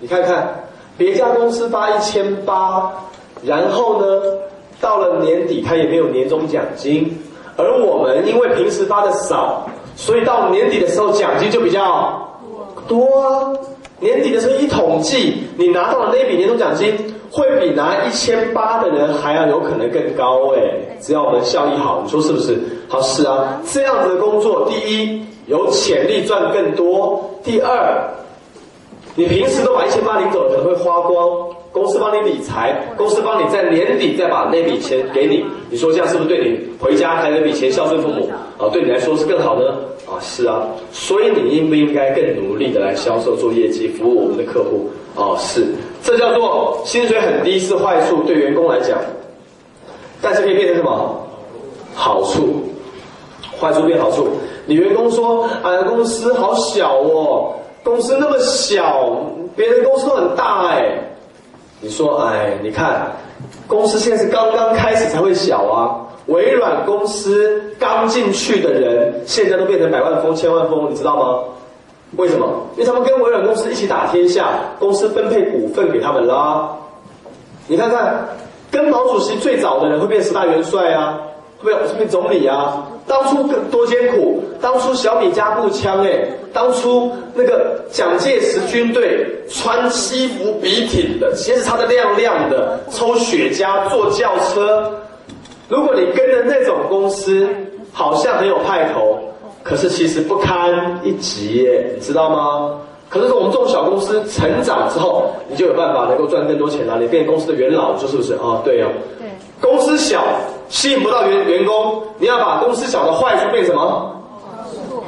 [0.00, 0.64] 你看看。
[0.96, 2.90] 别家公司发一千八，
[3.44, 4.06] 然后呢，
[4.80, 7.16] 到了年底他也没有年终奖金，
[7.56, 12.28] 而我们因为平时发的少，所以到年底的时候奖金就比较
[12.88, 13.52] 多啊。
[14.00, 16.92] 年底的时候一统计，你拿到的那一笔年终奖金
[17.30, 20.60] 会比拿一千八的人还要有可能更高哎。
[21.00, 22.58] 只要我们效益好，你说是不是？
[22.88, 28.08] 好是啊，这样子的工作，第一有潜力赚更多，第二。
[29.16, 31.48] 你平时都把一千八领走，可能会花光。
[31.72, 35.44] 公司帮你理财，公司帮你在年底再把那笔钱给你。
[35.70, 38.68] 你说这样是不是对你回家还有一笔钱孝顺父母啊？
[38.72, 39.74] 对你来说是更好呢？
[40.06, 40.62] 啊，是啊。
[40.92, 44.88] 所以你应不应该更努力的来销售、做业绩、服务我们的客户？
[45.14, 45.66] 啊，是。
[46.02, 48.98] 这叫做薪水很低是坏处，对员工来讲，
[50.22, 51.26] 但是可以变成什么？
[51.94, 52.62] 好处。
[53.60, 54.28] 坏处变好处。
[54.68, 59.16] 你员工说：“俺公司好小哦。”公司那么小，
[59.56, 60.92] 别人公司都很大哎。
[61.80, 63.10] 你说哎，你看，
[63.66, 66.04] 公司现在是刚刚开始才会小啊。
[66.26, 71.38] 微软公司刚进去的人，现在都变成百万富翁、千万富翁，你知道吗？
[72.18, 72.46] 为什么？
[72.74, 76.68] 因为他们跟微软公司一起打天下，公司分配股份给他们啦。
[77.68, 78.28] 你看看，
[78.70, 81.18] 跟毛主席最早的人会变十大元帅啊。
[81.60, 82.86] 会不会变总理啊？
[83.08, 94.92] 当初更多艰苦，当初小米加步枪，哎，当初那个蒋介石军队穿西服笔挺的，鞋子擦得亮亮的，抽雪茄，坐轿车。
[95.68, 97.48] 如果你跟着那种公司，
[97.92, 99.18] 好像很有派头，
[99.62, 102.78] 可是其实不堪一击，耶，你知道吗？
[103.08, 106.98] 可是我们这种小公司成长之后，你就有办法能够赚更多钱了。
[107.00, 108.34] 你变公司的元老，你说是不是？
[108.34, 108.88] 哦，对哦。
[109.18, 109.28] 对。
[109.68, 110.22] 公司小。
[110.70, 114.14] 吸引不到员员工，你要把公司小的坏处变什么？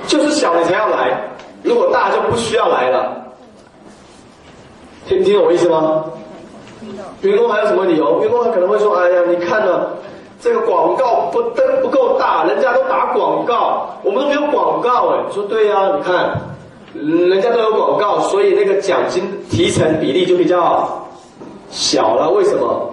[0.06, 1.20] 就是小你才要来，
[1.62, 3.14] 如果大就不需要来了。
[5.06, 6.02] 听听懂我意思吗？
[7.20, 8.22] 员工还有什么理由？
[8.22, 9.86] 员工他可能会说：“哎呀，你看呢，
[10.40, 16.40] 这个广告不登不够大，人家都打广告，我们都没有广告。”哎，说对呀，你看，
[16.94, 21.06] 人家都有广告，所以那个奖金提成比例就比较
[21.68, 22.30] 小了。
[22.30, 22.90] 为什么？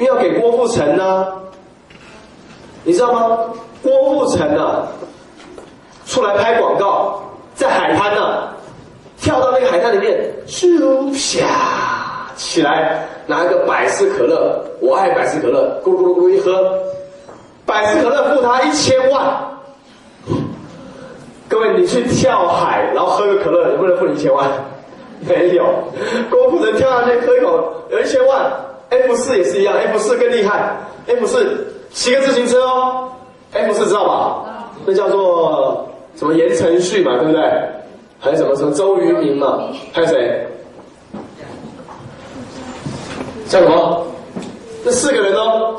[0.00, 1.28] 因为要给郭富城呢。
[2.82, 3.38] 你知道吗？
[3.82, 4.88] 郭富城呢，
[6.06, 7.22] 出来拍广告，
[7.54, 8.48] 在海滩呢，
[9.20, 16.72] 跳到那个海滩里面，咻啪，起来拿一个百事可乐，我爱百事可乐，咕噜咕噜咕噜一喝，
[17.66, 19.46] 百事可乐付他一千万。
[21.46, 24.48] 各位，你去跳海，然后喝个可乐，能不能付你一千万？
[25.28, 25.66] 没有，
[26.30, 28.50] 郭富城跳下去喝一口，有一千万。
[28.90, 30.76] F 四也是一样，F 四更厉害
[31.06, 33.08] ，F 四骑个自行车哦
[33.52, 34.70] ，F 四知道吧？
[34.84, 37.42] 那叫做什么言承旭嘛，对不对？
[38.18, 39.60] 还有什么什么周渝民嘛？
[39.92, 40.46] 还有谁？
[43.48, 44.06] 叫什么？
[44.84, 45.76] 这四个人哦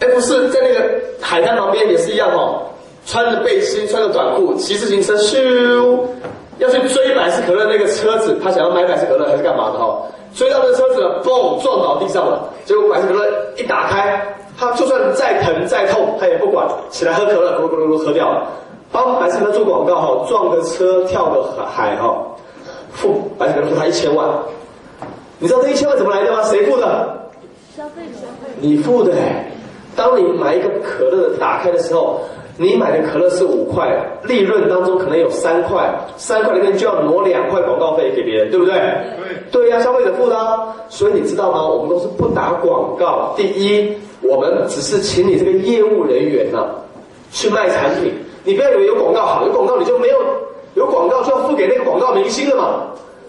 [0.00, 0.84] ，F 四在那个
[1.20, 2.62] 海滩旁边也是一样哦，
[3.06, 5.98] 穿着背心，穿着短裤，骑自行车咻，
[6.58, 10.02] 要去追百事可乐那个车子，他想要买百事可乐还是干嘛的哈？
[10.38, 14.24] 追到那个车子了，嘣撞倒地上了，结果百事可乐一打开，
[14.56, 18.46] 他就算再疼再痛，他也不管，起来喝可乐，咕噜咕噜咕噜喝掉了。
[18.92, 22.24] 帮百事可乐做广告哈，撞个车跳个海哈，
[22.92, 24.28] 付百事可乐付他一千万。
[25.40, 26.40] 你知道这一千万怎么来的吗？
[26.44, 26.86] 谁付的？
[27.76, 28.28] 消费者，
[28.60, 29.50] 你付的哎。
[29.96, 32.20] 当你买一个可乐打开的时候，
[32.60, 33.88] 你买的可乐是五块，
[34.24, 38.74] 利润当中可能有三块，三块里面就要挪两块广告费给别人，对不对？
[38.74, 39.62] 对。
[39.62, 40.74] 对呀、消费者付的啊。
[40.88, 41.64] 所以你知道吗？
[41.64, 43.32] 我们都是不打广告。
[43.36, 46.66] 第一，我们只是请你这个业务人员呐、
[47.30, 48.12] 去卖产品。
[48.42, 50.18] 你不要以为有广告好，有广告你就没有
[50.74, 52.82] 有广告就要付给那个广告明星了嘛。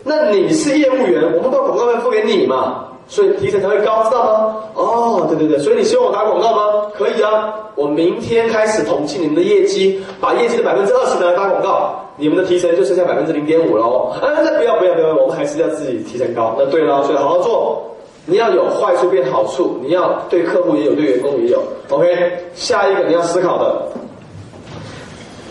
[0.04, 4.56] 那你是业务员，我们把广告费付给你嘛，所以提成才会高，知道吗？
[4.76, 6.86] 哦，对对对，所以你希望我打广告吗？
[6.96, 14.12] 可以啊，我明天开始统计你们的业绩，把业绩的百分之二十拿来打广告，你们的提成就剩下百分之零点五喽。
[14.22, 16.56] 啊，那不要不要不要，我们还是要自己提成高。
[16.58, 17.84] 那对了，所以好好做，
[18.28, 21.64] 你要有坏处变好处，你要对客户也有，对员工也有。
[21.90, 23.82] OK，下一个你要思考的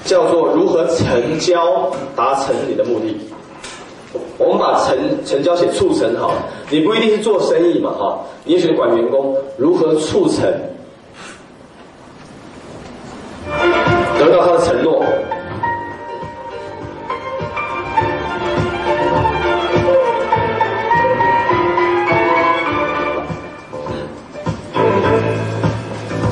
[0.04, 3.18] 叫做如何成交达成你的目的。
[4.38, 6.32] 我们把成成交写促成好，
[6.70, 10.44] 你不一定是做生意嘛哈，你也许管员工如何促成，
[14.18, 15.04] 得到他的承诺。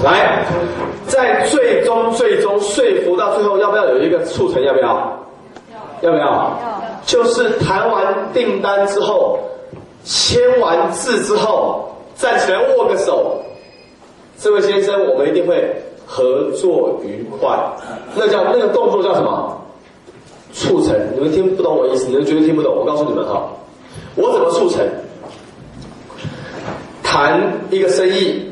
[0.05, 0.47] 来，
[1.09, 4.63] 在最终最终说服到最后，要不要有一个促成？
[4.63, 5.26] 要不要？
[6.07, 6.51] 有没有？
[7.05, 9.39] 就是谈完订单之后，
[10.05, 13.43] 签完字之后，站起来握个手。
[14.39, 17.59] 这位先生，我们一定会合作愉快。
[18.15, 19.57] 那叫那个动作叫什么？
[20.53, 20.95] 促成。
[21.15, 22.75] 你们听不懂我意思，你们绝对听不懂。
[22.75, 23.49] 我告诉你们哈，
[24.15, 24.85] 我怎么促成？
[27.03, 27.41] 谈
[27.71, 28.51] 一个生意，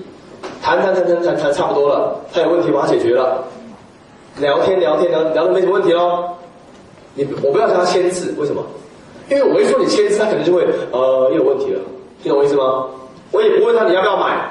[0.63, 3.45] 谈谈谈谈谈谈差不多了，他有问题把它解决了，
[4.39, 6.34] 聊天聊天聊聊的没什么问题喽。
[7.15, 8.63] 你我不要他签字，为什么？
[9.31, 11.81] 因为我一说你签字，他可能就会呃有问题了，
[12.23, 12.87] 听懂我意思吗？
[13.31, 14.49] 我也不问他你要不要买，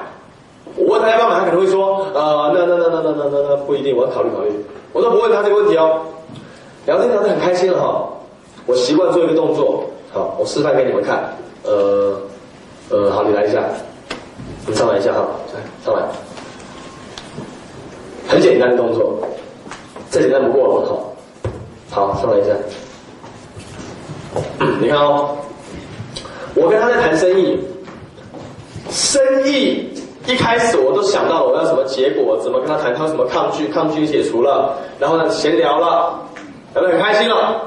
[0.76, 4.50] 我问他要不要买，他可能会说呃那那那那那那那不一定，我要考虑考虑。
[4.92, 6.00] 我都不问他这个问题哦，
[6.86, 8.08] 聊天聊得很开心了哈。
[8.66, 11.36] 我习惯做一个动作，好，我示范给你们看。
[11.64, 12.18] 呃
[12.90, 13.62] 呃，好，你来一下，
[14.66, 16.02] 你上来一下哈，来上来，
[18.28, 19.18] 很简单的动作，
[20.10, 21.13] 再简单不过了，好。
[21.94, 22.50] 好，上来一下。
[24.80, 25.36] 你看哦，
[26.56, 27.56] 我跟他在谈生意，
[28.90, 29.88] 生意
[30.26, 36.18] 一开始我都想到了我要什么结果，怎么跟他谈，他有什么抗拒，抗拒解除了，然后呢闲聊了，
[36.74, 37.62] 聊得很开心了。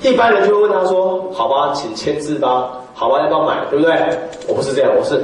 [0.00, 3.94] 一般人就会问他说：“好吧，请签字吧，好吧，要不要买，对不对？”
[4.48, 5.18] 我不是这样，我是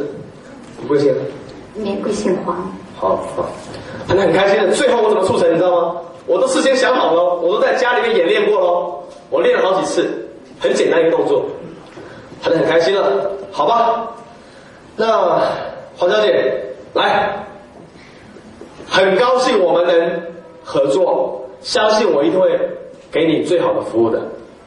[0.79, 1.15] 你不会签，
[1.77, 2.55] 免贵姓黄，
[2.99, 3.47] 好好，
[4.07, 4.75] 谈得很开心的。
[4.75, 5.97] 最后我怎么促成，你知道吗？
[6.29, 10.29] 我都事先想好了，我都在家里面演练过喽，我练了好几次，
[10.61, 11.47] 很简单一个动作，
[12.43, 14.09] 谈得很开心了，好吧？
[14.95, 15.41] 那
[15.97, 17.45] 黄小姐来，
[18.87, 20.23] 很高兴我们能
[20.63, 22.59] 合作，相信我一定会
[23.11, 24.21] 给你最好的服务的。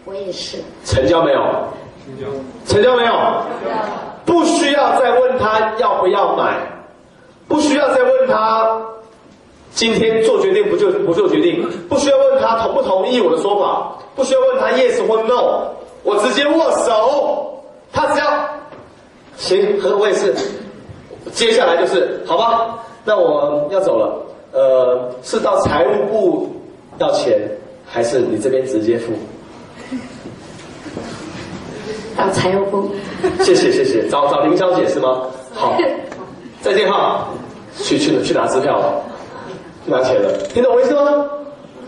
[0.05, 0.57] 我也是。
[0.83, 1.39] 成交没有？
[2.65, 3.13] 成交没有？
[4.25, 6.57] 不需要再问他要不要买，
[7.47, 8.81] 不需要再问他
[9.73, 15.69] 今天做决定不就不做决定，不需要问他同不同意我的说法，不需要问他 yes 或 no，
[16.03, 18.25] 我直接握手，他只要
[19.37, 20.33] 行，和我也是。
[21.33, 26.49] 接下来就是好吧，那我要走了，呃，是到财务部
[26.97, 27.39] 要钱，
[27.85, 29.13] 还是你这边直接付？
[32.17, 32.89] 到财务部。
[33.39, 35.21] 谢谢谢谢，找找林小姐是吗？
[35.53, 35.77] 好，
[36.61, 37.27] 再见哈，
[37.77, 39.10] 去去去拿支票了，去
[39.85, 41.25] 拿钱了，听懂我意思吗？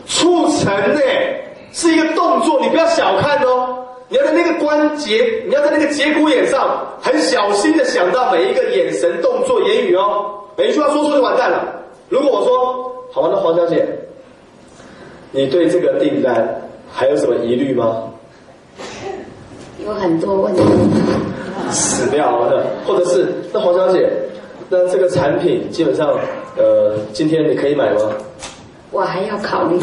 [0.06, 1.00] 促成呢
[1.72, 3.80] 是一个动作，你不要小看哦。
[4.10, 11.82] 你要在那个关节，你要在那个节骨眼上，很小心的想到每一个眼神、动作、言语哦，每一句话说错就完蛋了。
[12.10, 13.88] 如果我说，好吧，那黄小姐，
[15.32, 18.04] 你对这个订单还有什么疑虑吗？
[19.84, 20.62] 有很多问题，
[21.72, 24.08] 死掉了，或者是那黄小姐，
[24.70, 26.20] 那这个产品基本上，
[26.58, 28.02] 呃，今天你可以买吗？
[28.92, 29.80] 我还要考虑。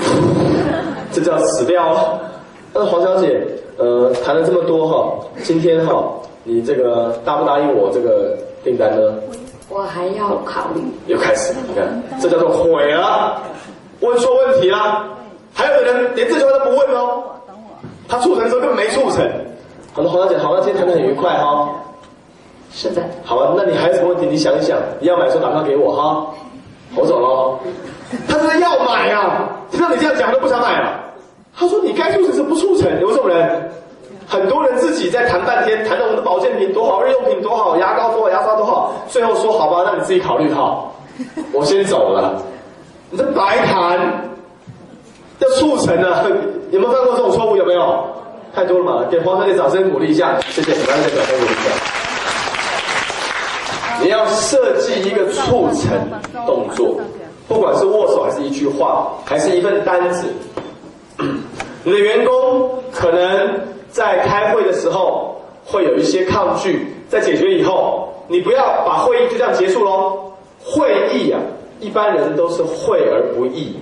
[1.13, 2.19] 这叫死掉。
[2.73, 3.45] 那黄小姐，
[3.77, 6.05] 呃，谈了这么多哈，今天哈，
[6.45, 9.15] 你这个答不答应我这个订单呢？
[9.69, 10.81] 我还要考虑。
[11.07, 13.43] 又开始，你看，这叫做毁了，
[14.01, 15.05] 问错问题了。
[15.53, 17.25] 还有的人连这句话都不问哦，
[18.09, 19.29] 他促成的时候根本没促成。
[19.93, 21.69] 好的，黄小姐，好，那今天谈的很愉快哈。
[22.73, 24.27] 是的，好吧，那你还有什么问题？
[24.27, 26.33] 你想一想，你要买的时候打电话给我哈。
[26.97, 27.59] 我走了。
[28.29, 29.49] 他真的要买啊！
[29.71, 31.01] 听到你这样讲，都不想买了。
[31.57, 33.71] 他说你该促成是不促成，有这种人。
[34.27, 40.95] 很多人自己在谈半天，谈到我们的保健品多好，日用品多好，牙膏多好，牙刷多好，最后说好吧，那你自己考虑好，
[41.53, 42.41] 我先走了。
[43.11, 43.99] 你这白谈，
[45.41, 46.25] 要促成啊！
[46.71, 47.57] 有没有犯过这种错误？
[47.57, 48.05] 有没有？
[48.55, 49.05] 太多了嘛！
[49.11, 51.90] 给黄小姐掌声鼓励一下，谢谢，来给掌声鼓励一下。
[54.03, 55.91] 你要设计一个促成
[56.47, 57.01] 动作，
[57.47, 60.27] 不管是握手，还是一句话，还是一份单子，
[61.85, 63.61] 你的员工可能
[63.91, 70.33] 在开会的时候会有一些抗拒，在解决以后，你不要把会议就这样结束喽。
[70.63, 71.41] 会议啊，
[71.81, 73.77] 一般人都是会而不议，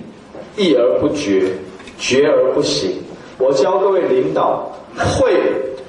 [0.55, 1.51] 议而不决，
[1.97, 3.03] 决而不行。
[3.37, 5.33] 我教各位领导，会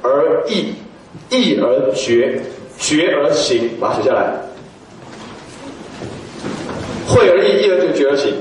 [0.02, 0.74] 而议，
[1.30, 2.40] 议而决。
[2.80, 4.32] 学而行，把它写下来。
[7.06, 8.34] 会而议，议而就，学而行。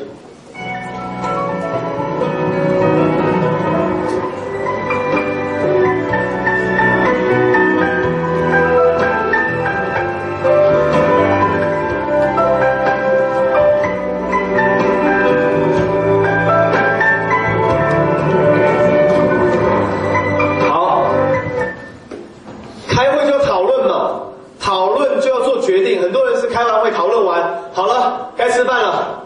[27.79, 29.21] 好了，该吃饭了，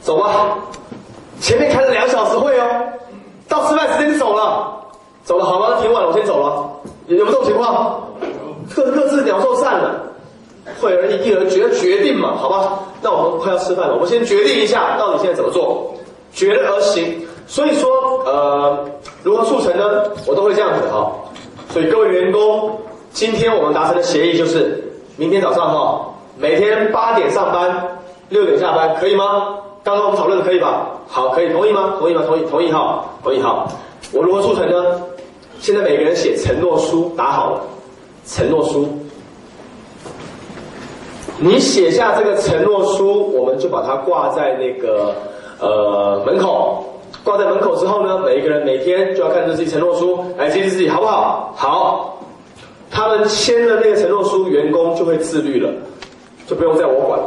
[0.00, 0.56] 走吧。
[1.38, 2.64] 前面开了两小时会哦，
[3.46, 4.72] 到吃饭时间就走了，
[5.22, 5.76] 走了好吗？
[5.82, 6.66] 挺晚了，我先走了。
[7.08, 8.08] 有有没有这种情况？
[8.74, 10.00] 各各自鸟兽散了，
[10.80, 12.78] 会而一，而决，决定嘛，好吧？
[13.02, 15.92] 那我们快要吃饭了，我们先决定一下，到底现在怎么做，
[16.32, 17.28] 决而行。
[17.46, 17.90] 所以说，
[18.24, 18.78] 呃，
[19.22, 20.04] 如何促成呢？
[20.26, 21.12] 我都会这样子哈。
[21.68, 22.80] 所以各位员工，
[23.12, 26.06] 今天我们达成的协议就是，明天早上哈，
[26.38, 27.98] 每天八点上班，
[28.28, 29.56] 六点下班，可以吗？
[29.82, 30.86] 刚刚我们讨论的可以吧？
[31.08, 31.94] 好，可以，同意吗？
[31.98, 32.22] 同意吗？
[32.26, 33.66] 同意，同意哈，同意哈。
[34.12, 35.00] 我如何促成呢？
[35.58, 37.60] 现在每个人写承诺书，打好了，
[38.24, 38.88] 承诺书。
[41.40, 45.14] 你写下这个承诺书，我们就把它挂在那个
[45.58, 46.84] 呃门口。
[47.24, 51.52] 挂在门口之后呢，每一个人每天就要看着自己承诺书来激励自己，好不好？
[51.56, 52.14] 好。
[52.90, 55.70] 他们签了那个承诺书，员工就会自律了，
[56.48, 57.20] 就不用在我管。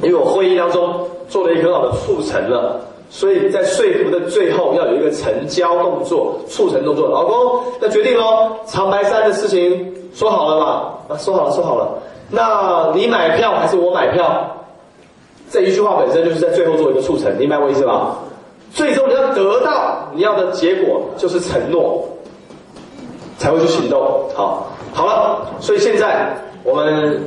[0.00, 2.80] 因为我会议当中做了一个很好的促成了，
[3.10, 7.08] 所以在说服的最后要有一个成交动作、促成动作。
[7.08, 10.94] 老公，那决定喽，长白山的事情说好了吧？
[11.08, 11.98] 啊，说好了，说好了。
[12.30, 14.56] 那你买票还是我买票？
[15.50, 18.16] 这一句话本身就是在最后做一个促成，明白我意思吧？
[18.72, 22.08] 最终你要得到你要的结果，就是承诺，
[23.36, 24.00] 才会去行动。
[24.32, 27.20] 好，好了，所以现在我们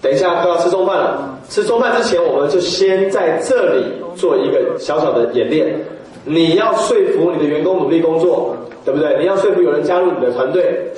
[0.00, 1.38] 等一下都要吃中饭了。
[1.48, 3.84] 吃中饭之前，我们就先在这里
[4.14, 5.74] 做一个小小的演练。
[6.24, 9.16] 你要说服你的员工努力工作，对不对？
[9.18, 10.92] 你要说服有人加入你的团队。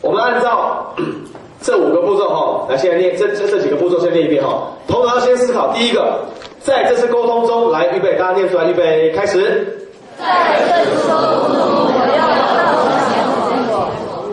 [0.00, 0.94] 我们按照
[1.60, 4.70] 这五个步骤哈，来现在念这这这几个步骤先念一遍哈。
[4.86, 6.20] 头脑要先思考，第一个，
[6.60, 9.76] 在这次沟通中，来预备，大家念出来，预备，开始。
[10.18, 10.24] 在
[10.58, 11.58] 这次沟通中，
[11.90, 12.20] 我要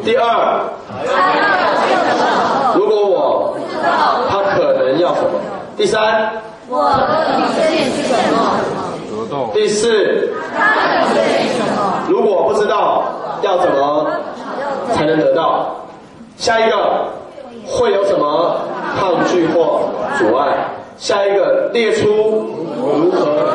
[0.06, 0.64] 第二，
[2.78, 3.58] 如果我
[4.30, 5.40] 他可能要什么？
[5.76, 6.32] 第三，
[6.70, 7.62] 我的底线
[7.92, 8.38] 是什么？
[9.54, 12.04] 第四，他的底线是什么？
[12.08, 13.04] 如果不知道
[13.42, 14.08] 要怎么
[14.94, 15.76] 才能得到，
[16.38, 17.08] 下一个
[17.66, 18.62] 会有什么
[19.00, 19.82] 抗拒或
[20.18, 20.48] 阻碍？
[20.98, 22.50] 下一个列出
[22.80, 23.54] 如何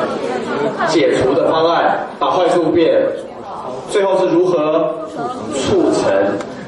[0.87, 3.01] 解除的方案，把坏处变。
[3.89, 4.93] 最后是如何
[5.53, 6.03] 促成？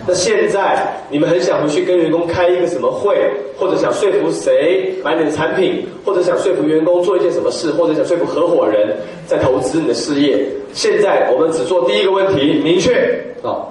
[0.08, 3.18] 那现在你们很想回去跟员工开一个什么会，
[3.58, 8.95] 或者想说服谁买你的产品，或者想说服员工做一件什么事，或者想说服合伙人
[9.26, 10.45] 在投资你的事业。
[10.74, 13.66] 现在我们只做第一个问题，明确啊。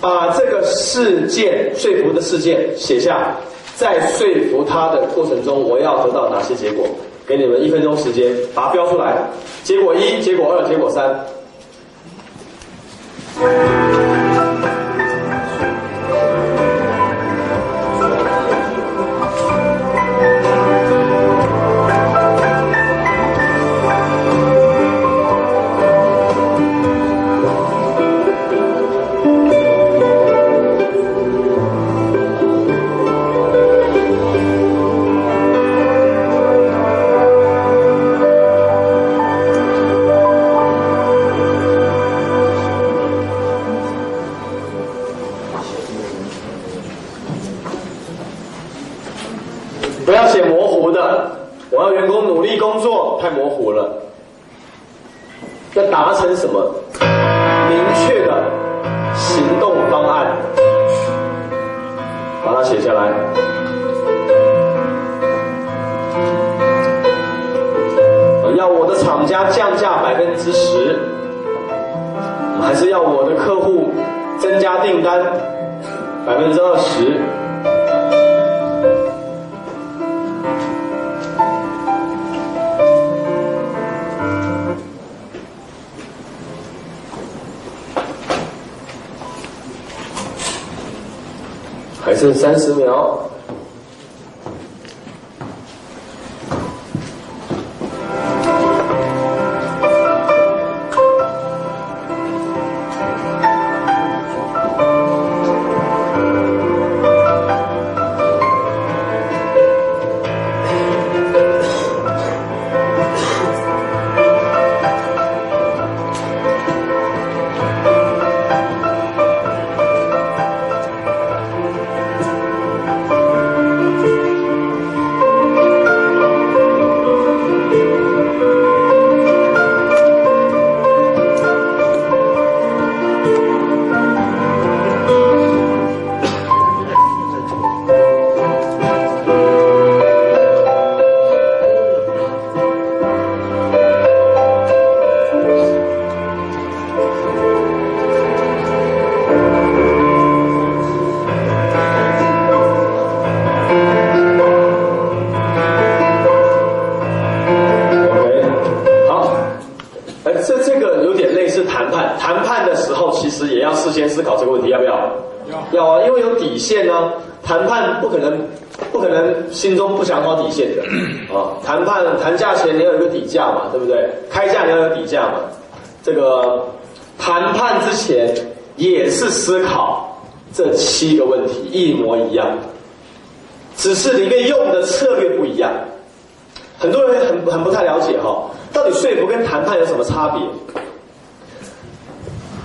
[0.00, 3.36] 把这个事件说服的事件写下，
[3.76, 6.86] 在说服他的过程中，我要得到哪些结果？
[7.26, 9.16] 给你们一分钟时间，把它标出来。
[9.62, 11.26] 结果一，结果二，结果三。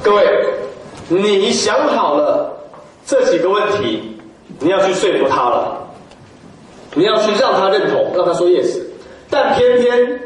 [0.05, 0.23] 各位，
[1.09, 2.55] 你想好了
[3.07, 4.15] 这几个问题，
[4.59, 5.79] 你要去说服他了，
[6.93, 8.81] 你要去让他认同，让他说 yes。
[9.31, 10.19] 但偏偏，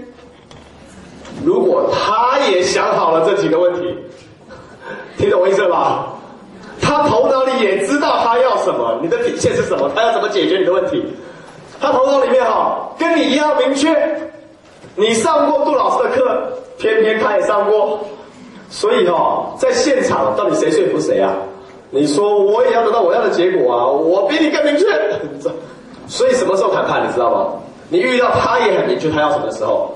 [1.45, 3.97] 如果他也想好了这几个问题，
[5.17, 6.07] 听懂我意思了吧？
[6.82, 11.01] 他头脑里也知道他要什么，你的底线是什么，他要怎么解决你的问题。
[11.80, 13.95] 他头脑里面哈，跟你一样明确。
[14.97, 18.05] 你上过杜老师的课，偏偏他也上过，
[18.70, 21.34] 所以哦，在现场到底谁说服谁啊？
[21.91, 24.86] 你说我也要得到我要的结果啊，我比你更明确。
[26.07, 27.53] 所以什么时候谈判，你知道吗？
[27.89, 29.91] 你遇到他也很明确他要什么的时候，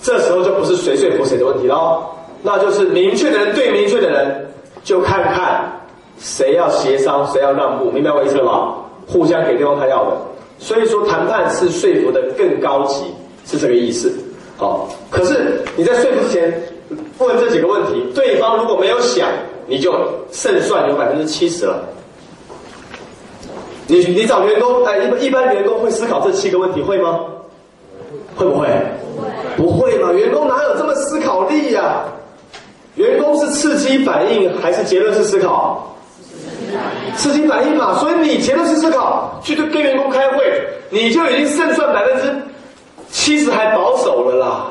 [0.00, 2.02] 这时候就不是谁说服谁的问题喽，
[2.42, 4.46] 那就是明确的人对明确的人，
[4.82, 5.70] 就看看
[6.18, 8.74] 谁要协商，谁要让步，明白我意思了吗？
[9.06, 10.16] 互相给对方他要的。
[10.58, 13.04] 所以说，谈判是说服的更高级，
[13.44, 14.12] 是这个意思。
[14.56, 16.62] 好，可是你在说服之前
[17.18, 19.28] 问这几个问题，对方如果没有想，
[19.66, 19.92] 你就
[20.30, 21.82] 胜算有百分之七十了。
[23.86, 27.20] 你你找员工，哎，一般一般员工会思考这七个问题，会吗？
[28.36, 28.68] 会不会？
[29.56, 30.12] 不会嘛？
[30.12, 32.04] 员工哪有这么思考力呀、
[32.94, 35.94] 员工是刺激反应还是结论式思考？
[37.16, 42.32] 刺激反应嘛，所以你结论式思考去对跟员工开会，你就已经胜算百分之
[43.10, 44.66] 七十还保守了啦。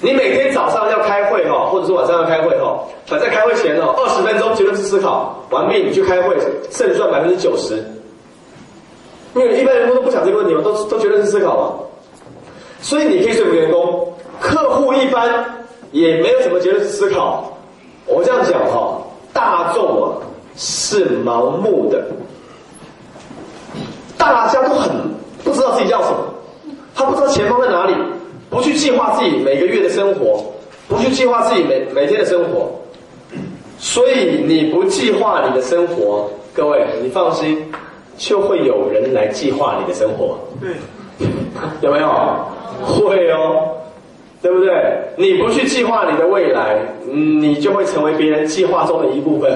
[0.00, 6.36] 你每天早上要开会哈，或者是晚上要开会哈，反正开会前哦二十分钟结论式思考完毕，你去开会，
[6.70, 7.82] 胜算百分之九十。
[9.34, 11.72] 因为一般员工都不想这个问题嘛，都都结论式思考嘛，
[12.80, 15.44] 所以你可以说服员工，客户一般
[15.92, 17.56] 也没有什么结论式思考。
[18.06, 18.98] 我这样讲哈，
[19.32, 20.18] 大众啊
[20.56, 22.04] 是盲目的，
[24.18, 24.90] 大家都很
[25.44, 26.16] 不知道自己要什么，
[26.94, 27.94] 他不知道前方在哪里，
[28.50, 30.44] 不去计划自己每个月的生活，
[30.88, 32.68] 不去计划自己每每天的生活，
[33.82, 37.72] 所以你不计划你的生活，各位你放心，
[38.18, 40.38] 就会有人来计划你的生活。
[40.60, 40.70] 对，
[41.80, 42.08] 有没有？
[42.84, 43.70] 会哦，
[44.42, 44.70] 对不对？
[45.16, 46.78] 你不去计划你的未来，
[47.10, 49.50] 嗯你就会成为别人计划中的一部分，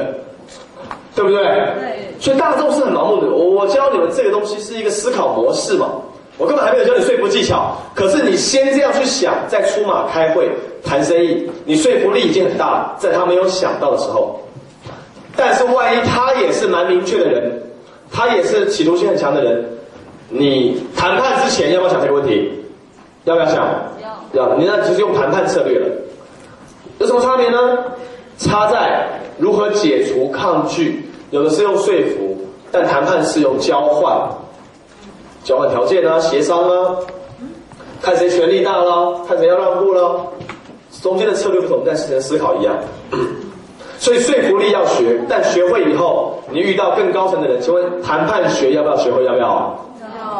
[1.15, 1.43] 对不对？
[1.43, 3.29] 对所以大众是很盲目的。
[3.31, 6.01] 我我教你们这个东西是一个思考模式嘛，
[6.37, 10.51] 我根本还没有教你说服技巧，可是你先这样去想，再出马开会
[10.85, 14.41] 谈生意，你说服力已经很大了，在他没有想到的时候。
[15.37, 17.63] 但是万一他也是蛮明确的人，
[18.11, 19.65] 他也是企图心很强的人，
[20.29, 22.51] 你谈判之前要不要想这个问题？
[23.25, 23.57] 要不要想？
[24.03, 24.49] 要。
[24.49, 25.87] 要，你那就是用谈判策略了。
[26.99, 27.79] 有什么差别呢？
[28.39, 29.09] 差在
[29.39, 32.37] 如何解除抗拒，有的是用说服，
[32.73, 34.29] 但谈判是用交换，
[35.45, 36.97] 交换条件啊，协商啊，
[38.01, 40.27] 看谁权力大了，看谁要让步了，
[41.03, 42.75] 中间的策略不同，但是跟思考一样。
[44.01, 49.25] 所以说服力要学，但学会以后，你遇到更高层的人，请问谈判学要不要学会？
[49.25, 49.79] 要不要？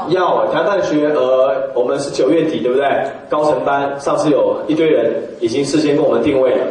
[0.09, 0.47] 要。
[0.53, 2.87] 谈判学，呃，我们是九月底，对不对？
[3.29, 6.67] 高层班，上次有一堆人已经事先跟我们定位了。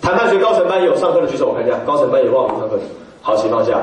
[0.00, 1.76] 谈判学高层班有上课的举手，我看一下。
[1.86, 2.82] 高层班有忘了上课的，
[3.22, 3.80] 好，请放下。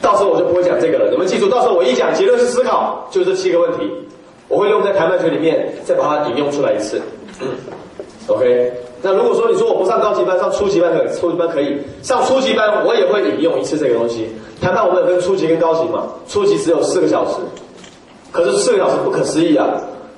[0.00, 3.90] 到时候我就不会讲这个了，你们记住，到时候我一讲结论是思考，就这七个问题，
[4.48, 7.00] 我会用在谈判学里面，再把它引用出来一次。
[8.28, 8.72] OK，
[9.02, 14.28] 那如果说你说我不上高级班，上初级班可以，初级班可以上初级班，我也会引用一次这个东西。
[14.60, 17.36] 谈判我们有分初级跟高级嘛，初级只有四个小时，
[18.30, 19.66] 可是四个小时不可思议啊，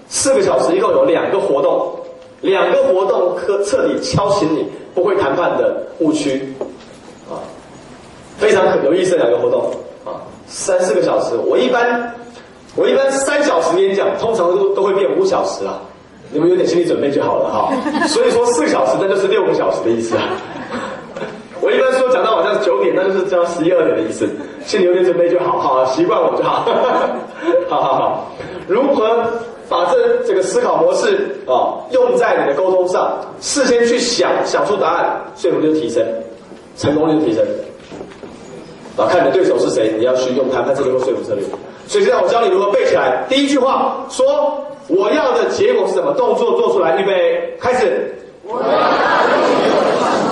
[0.08, 1.94] 四个小时一共有两个活动，
[2.40, 6.54] 两个活动可彻底敲醒你不会谈判的误区，
[8.40, 9.70] 非常有意思的两个活动
[10.04, 12.14] 啊，三四个小时，我一般
[12.74, 15.78] 我一般三小时演讲，通常都都会变五小时啊。
[16.32, 17.72] 你们有点心理准备就好了哈。
[18.08, 20.22] 所以说四个小时，那就是六个小时的意思啊。
[21.60, 24.26] 我一般说讲到晚上九点，那就是讲十一二点的意思。
[24.64, 26.64] 心里有点准备就好，好习惯我就好。
[27.68, 28.32] 好好好，
[28.68, 29.24] 如何
[29.68, 33.18] 把这这个思考模式啊用在你的沟通上？
[33.40, 36.06] 事先去想，想出答案，说服力就提升，
[36.76, 37.44] 成功率就提升。
[39.00, 41.42] 啊，看你的对手是谁，你要去用谈判策略或说服策略。
[41.86, 43.24] 所以现在我教你如何背起来。
[43.28, 46.12] 第一句话说我要的结果是什么？
[46.12, 48.14] 动作做出来，预备，开始。
[48.44, 48.68] 我要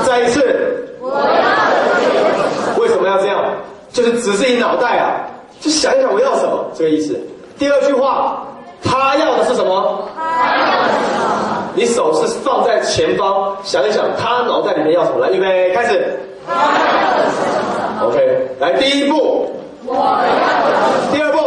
[0.04, 0.84] 再一次。
[1.00, 3.44] 我要为什么要这样？
[3.92, 5.24] 就是只是你脑袋啊，
[5.60, 7.18] 就想一想我要什么，这个意思。
[7.58, 8.46] 第二句话，
[8.84, 10.08] 他要的是什么？
[10.14, 11.26] 他要的是什么？
[11.74, 15.20] 你手是放在前方，想一想他脑袋里面要什么？
[15.20, 16.20] 来，预备，开始。
[16.46, 17.67] 他要的是什么
[18.02, 19.50] ？OK，来第一步。
[19.86, 21.12] 我要。
[21.12, 21.38] 第二步。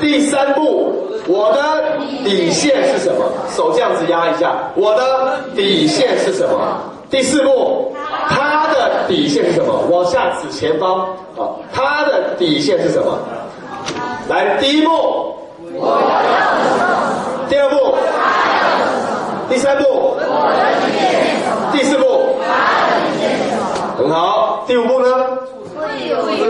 [0.00, 0.94] 第三步，
[1.26, 3.24] 我的底线是什么？
[3.54, 6.56] 手这样子压一下，我的底线是什么？
[7.10, 7.92] 第四步，
[8.28, 9.74] 他的底线是什么？
[9.90, 11.00] 往下指前方，
[11.36, 13.18] 啊，他的底线是什么？
[14.28, 14.90] 来，第一步，
[15.74, 17.94] 我要第二步，
[19.50, 21.20] 第三步，我的底线？
[21.72, 22.29] 第四步，
[24.10, 25.08] 好，第五步呢？
[25.78, 26.44] 会有会有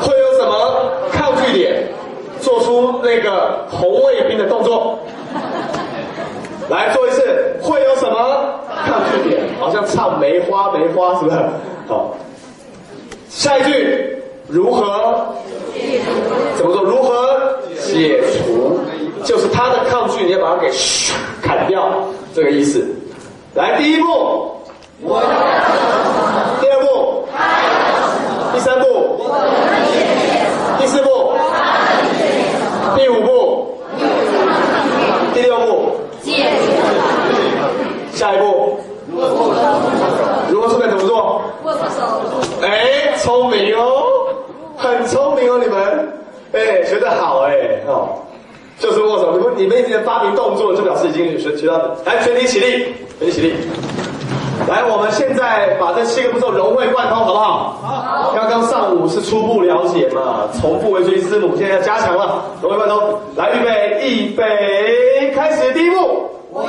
[0.00, 1.88] 会有什么抗拒点？
[2.40, 4.98] 做出那个红卫兵的动作，
[6.68, 9.42] 来做一次，会有什么抗拒点？
[9.58, 11.36] 好像唱梅花梅花，是不是？
[11.88, 12.14] 好，
[13.28, 15.34] 下一句如何？
[16.56, 16.84] 怎么做？
[16.84, 18.78] 如何解除？
[19.24, 20.70] 就是他的抗拒，你要把它给
[21.42, 21.90] 砍掉，
[22.32, 22.86] 这个意思。
[23.54, 24.52] 来，第一步，
[25.02, 25.20] 我
[26.60, 27.24] 第二步，
[28.52, 28.86] 第三步，
[30.78, 31.08] 第四步。
[32.96, 33.78] 第五步，
[35.32, 35.96] 第六步，
[38.12, 38.78] 下一步，
[40.50, 41.42] 如果是该怎么做？
[41.64, 41.78] 握手。
[42.62, 44.04] 哎，聪明哦，
[44.76, 46.12] 很聪明哦，你们，
[46.52, 48.18] 哎，学得好哎，哦，
[48.78, 49.32] 就是握手。
[49.32, 51.78] 你们你们已经发明动作，就表示已经学学到。
[52.04, 53.54] 来，全体起立，全体起立。
[54.68, 57.76] 来，我们现在把这七个步骤融会贯通，好不好？
[57.82, 58.32] 好。
[58.34, 63.18] 刚刚上午是初步了解嘛，重复为追之母，现在要加强了，融会贯通。
[63.36, 66.30] 来，预备，预备，开始，第一步。
[66.52, 66.68] 我要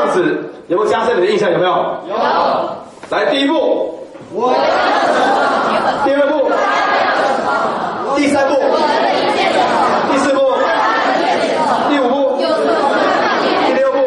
[0.00, 0.38] 样子，
[0.68, 1.50] 有没有加深你的印象？
[1.52, 1.70] 有没有？
[2.08, 2.16] 有。
[3.10, 3.98] 来，第一步。
[4.32, 4.60] 我要什
[5.18, 6.04] 么？
[6.04, 6.48] 第二步。
[8.16, 8.54] 第三步。
[10.10, 10.40] 第四步。
[11.90, 12.36] 第五步。
[13.66, 13.98] 第六步。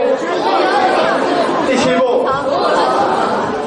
[1.68, 2.26] 第七步。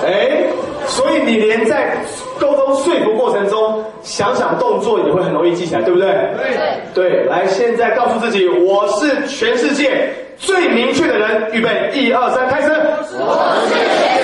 [0.04, 0.46] 哎，
[0.86, 1.98] 所以你连在
[2.40, 6.08] 沟通说服过程中，想想动作也会很容易记起来，对不对？
[6.36, 6.46] 对。
[6.94, 10.10] 对，来，现在告诉自己，我是全世界。
[10.38, 12.68] 最明确的人预备一二三开始。
[13.18, 14.15] 我是谁？